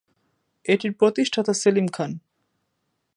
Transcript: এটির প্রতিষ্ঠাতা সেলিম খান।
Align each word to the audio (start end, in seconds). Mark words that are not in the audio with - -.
এটির 0.65 0.93
প্রতিষ্ঠাতা 0.93 1.53
সেলিম 1.53 1.87
খান। 1.87 2.11